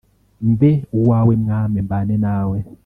Mbe 0.51 0.71
uwawe 0.97 1.33
Mwami 1.43 1.77
mbane 1.87 2.15
nawe 2.25 2.57